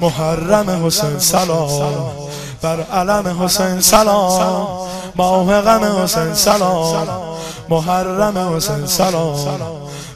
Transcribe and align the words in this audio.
محرم 0.00 0.86
حسین 0.86 1.18
سلام 1.18 2.10
بر 2.62 2.80
علم 2.80 3.42
حسین 3.42 3.80
سلام 3.80 4.88
ماه 5.16 5.60
غم 5.60 6.02
حسین 6.02 6.34
سلام 6.34 7.06
محرم 7.68 8.56
حسین 8.56 8.86
سلام 8.86 9.58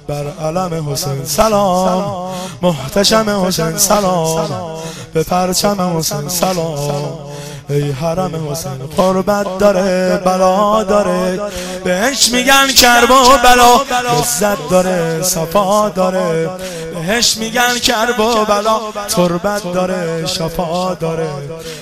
بر 0.09 0.27
علم 0.45 0.93
حسین 0.93 1.25
سلام 1.25 2.31
محتشم 2.63 3.45
حسین 3.47 3.79
سلام 3.79 4.79
به 5.13 5.23
پرچم 5.23 5.97
حسین 5.99 6.29
سلام. 6.29 7.34
ای 7.71 7.91
حرم 7.91 8.51
حسین 8.51 8.79
قربت 8.97 9.59
داره 9.59 10.21
بلا 10.25 10.83
داره. 10.83 11.41
بهش 11.85 12.29
میگن 12.33 12.69
کرب 12.69 13.11
و 13.11 13.39
بلا 13.45 13.81
لذت 14.19 14.69
داره 14.71 15.23
صفا 15.23 15.89
داره. 15.89 16.51
بهش 16.95 17.37
میگن 17.37 17.79
کرب 17.79 18.21
و 18.21 18.45
بلا 18.45 18.81
تربت 19.09 19.73
داره 19.73 20.27
شفا 20.27 20.95
داره. 20.95 21.29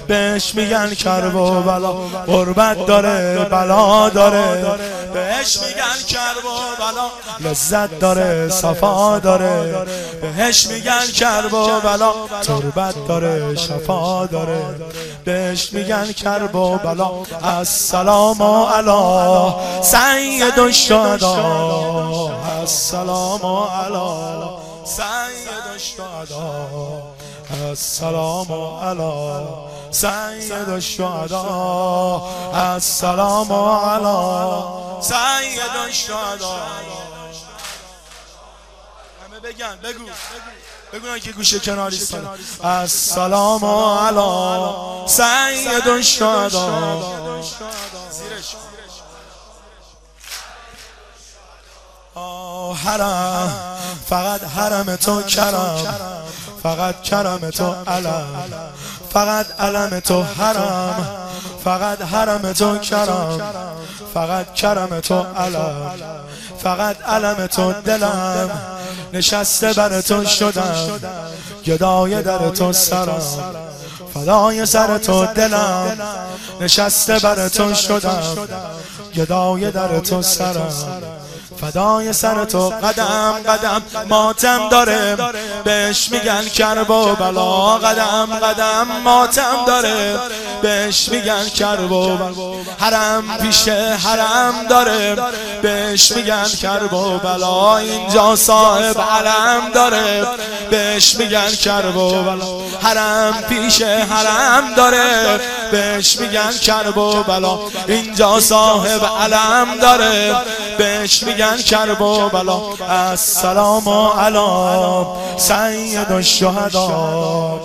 بهش 0.08 0.54
میگن 0.54 0.94
کرب 0.94 1.34
و 1.34 1.60
بلا 1.60 1.92
قربت 2.26 2.86
داره 2.86 3.46
بلا 3.50 4.08
داره. 4.08 4.78
بهش 5.32 5.56
میگن 5.56 6.02
کرب 6.08 6.44
و 6.44 6.82
بلا 6.82 7.50
لذت 7.50 7.98
داره 7.98 8.48
صفا 8.48 9.18
داره. 9.18 9.86
بهش 10.20 10.66
میگن 10.66 11.06
کرب 11.06 11.54
و 11.54 11.80
بلا 11.80 12.12
تربت 12.42 12.94
داره 13.08 13.56
شفا 13.56 14.26
داره. 14.26 14.64
بهش 15.24 15.72
میگن 15.72 16.12
کرب 16.12 16.54
و 16.54 16.78
بلا 16.78 17.10
السلام 17.42 18.42
علی 18.42 19.52
سید 19.82 20.58
الشهدا. 20.60 21.34
السلام 22.60 23.46
علی 23.46 24.48
سید 24.84 25.48
الشهدا. 25.74 26.68
السلام 27.70 28.52
علی 28.82 29.46
سید 29.90 30.68
الشهدا. 30.68 32.22
السلام 32.54 33.52
علی 33.52 34.81
سید 35.02 35.76
الشهدا 35.84 36.56
همه 39.26 39.40
بگن 39.42 39.76
بگو. 39.76 40.04
بگو 40.92 41.18
که 41.18 41.32
گوشه 41.32 41.58
کناری 41.58 42.00
السلام 42.64 43.64
علی 43.64 45.08
سید 45.08 45.88
الشهدا 45.88 47.42
زیرش. 48.10 48.56
حرم. 52.84 53.52
فقط 54.08 54.44
حرم 54.44 54.96
تو 54.96 55.22
کرم. 55.22 56.24
فقط 56.62 57.02
کرم 57.02 57.50
تو 57.50 57.74
علم 57.86 58.72
فقط 59.12 59.60
علم 59.60 60.00
تو 60.00 60.22
حرم. 60.22 61.28
فقط 61.64 62.02
حرم 62.02 62.52
تو 62.52 62.78
کرم. 62.78 63.71
فقط 64.14 64.54
کرم 64.54 65.00
تو 65.00 65.22
علم 65.36 65.90
فقط 66.62 67.02
علم 67.02 67.46
تو 67.46 67.72
دلم. 67.72 68.50
نشسته 69.12 69.72
بر 69.72 70.00
تو 70.00 70.24
شدم 70.24 71.00
گدای 71.66 72.22
در 72.22 72.48
تو 72.48 72.72
سرم 72.72 73.22
فدای 74.14 74.66
سر 74.66 74.98
تو 74.98 75.26
دلم. 75.26 75.98
نشسته 76.60 77.18
بر 77.18 77.48
تو 77.48 77.74
شدم 77.74 78.22
گدای 79.16 79.70
در 79.70 79.98
تو 79.98 80.22
سرم. 80.22 80.72
فدای 81.60 82.12
سر 82.12 82.44
تو 82.44 82.68
قدم 82.68 83.32
قدم. 83.48 83.82
ماتم 84.08 84.68
داره. 84.68 85.16
بهش 85.64 86.08
میگن 86.10 86.44
کرب 86.44 86.90
و 86.90 87.14
بلا. 87.14 87.78
قدم 87.78 88.26
قدم. 88.42 88.86
ماتم 89.04 89.64
داره. 89.66 90.18
بهش 90.62 91.08
میگن 91.08 91.48
کرب 91.48 91.92
و 91.92 92.18
حرم 92.78 93.38
پیش 93.42 93.68
حرم 93.68 94.66
داره. 94.68 95.16
بهش 95.62 96.12
میگن 96.12 96.44
کرب 96.62 96.92
و 96.92 97.18
بلا. 97.18 97.76
اینجا 97.76 98.36
صاحب 98.36 99.00
علم 99.00 99.70
داره. 99.74 100.26
بهش 100.70 101.14
میگن 101.14 101.50
کرب 101.50 101.96
و 101.96 102.22
بلا. 102.22 102.62
حرم 102.82 103.42
پیش 103.48 103.82
حرم 103.82 104.74
داره. 104.76 105.40
بهش 105.72 106.20
میگن 106.20 106.52
کرب 106.52 106.98
و 106.98 107.22
بلا. 107.22 107.58
اینجا 107.88 108.40
صاحب 108.40 109.04
علم 109.04 109.78
داره. 109.82 110.36
بهش 110.78 111.22
میگن 111.22 111.56
کرب 111.56 112.00
و 112.02 112.28
بلا. 112.28 112.60
السلام 112.88 113.88
علی 113.88 115.06
سید 115.36 116.12
الشهدا 116.12 117.60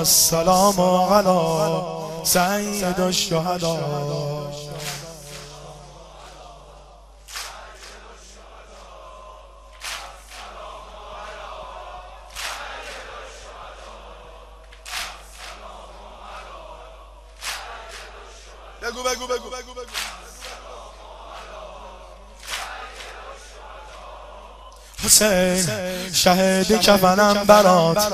السلام 0.00 0.80
علی 1.12 1.82
سید 2.24 3.00
الشهدا 3.00 3.76
بگو 18.90 19.02
بگو 19.02 19.26
بگو. 19.26 19.50
بگو 19.50 19.74
بگو 19.74 19.92
حسین 25.04 25.66
شهدی 26.12 26.78
کفنم 26.78 27.44
برات 27.44 28.12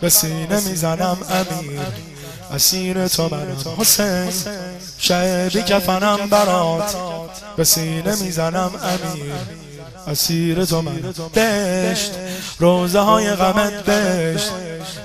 به 0.00 0.08
سینه 0.08 0.60
می‌زنم 0.60 1.18
امیر. 1.30 1.80
اسیر 2.54 3.08
تو 3.08 3.28
منم 3.28 3.76
حسین 3.78 4.32
شهدی 4.98 5.62
کفنم 5.62 6.28
برات 6.30 6.96
به 7.56 7.64
سینه 7.64 8.16
می‌زنم 8.16 8.70
امیر. 8.82 9.63
اسیر 10.08 10.64
تو 10.64 10.82
من. 10.82 11.14
بهشت 11.32 12.10
روزه 12.58 12.98
های 12.98 13.30
غمت 13.30 13.84
بهشت 13.84 14.50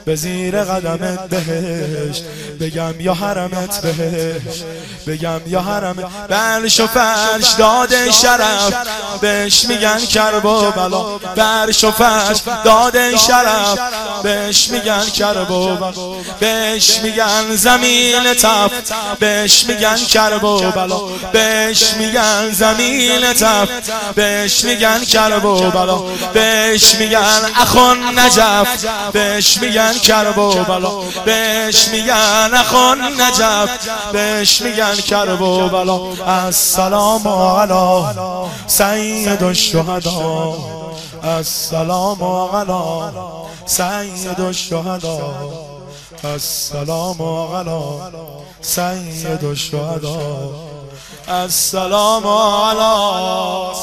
به 0.06 0.16
زیر 0.16 0.64
قدمت 0.64 1.30
بهشت. 1.30 2.24
بگم 2.60 3.00
یا 3.00 3.14
حرمت 3.14 3.82
بهشت. 3.82 4.64
بگم 5.08 5.42
یا 5.48 5.62
حرمت. 5.62 6.06
برش 6.30 6.80
و 6.80 6.88
فرش 6.88 7.54
داده 7.58 8.12
شرف. 8.12 8.74
بهش 9.22 9.66
میگن 9.66 10.00
کرب 10.00 10.46
و 10.46 10.72
بلا 10.72 11.18
برش 11.18 11.84
و 11.84 11.92
فرش 11.92 12.38
داده 12.66 13.18
شرف. 13.18 13.80
بهش 14.24 14.70
میگن 14.70 15.06
کرب 15.06 15.52
و 15.52 15.76
بلا 15.76 15.94
بهش 16.40 17.00
میگن 17.00 17.56
زمین 17.56 18.34
تف 18.34 18.72
بهش 19.20 19.66
میگن 19.66 19.96
کرب 19.96 20.44
و 20.44 20.72
بلا 20.72 21.00
بهش 21.34 21.94
میگن 21.94 22.52
زمین 22.52 23.34
تف 23.34 23.70
بهش 24.16 24.64
میگن 24.64 24.89
کرب 24.98 25.46
و 25.46 25.72
بلا. 25.72 26.02
بهش 26.34 26.96
میگن 26.96 27.42
اخون 27.56 28.20
نجف. 28.20 28.86
بهش 29.14 29.58
میگن 29.58 29.94
کرب 29.94 30.38
و 30.38 30.64
بلا. 30.64 30.92
بهش 31.26 31.88
میگن 31.88 32.52
اخون 32.54 33.22
نجف. 33.22 33.70
بهش 34.12 34.62
میگن 34.62 34.96
کرب 34.96 35.42
و 35.42 35.70
بلا. 35.70 36.00
السلام 36.28 37.28
علی 37.28 38.06
سید 38.68 39.44
الشهدا. 39.44 40.58
السلام 41.24 42.24
علی 42.24 43.12
سید 43.66 44.42
الشهدا. 44.42 45.20
السلام 46.24 47.22
علی 47.56 47.84
سید 48.62 49.46
الشهدا. 49.46 50.20
السلام 51.28 52.28
علی 52.28 53.76